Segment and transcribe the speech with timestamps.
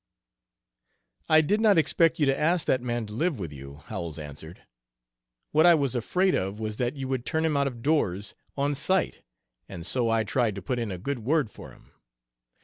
[1.29, 4.65] "I did not expect you to ask that man to live with you," Howells answered.
[5.51, 8.73] "What I was afraid of was that you would turn him out of doors, on
[8.73, 9.21] sight,
[9.69, 11.91] and so I tried to put in a good word for him.